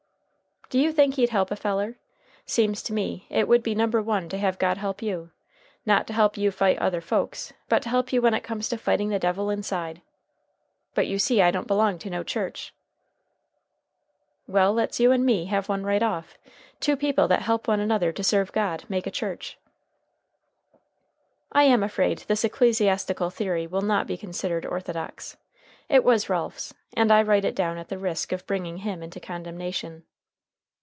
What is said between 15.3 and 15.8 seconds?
have